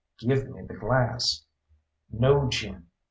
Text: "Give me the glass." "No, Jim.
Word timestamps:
"Give 0.17 0.49
me 0.49 0.63
the 0.65 0.73
glass." 0.73 1.45
"No, 2.09 2.49
Jim. 2.49 2.87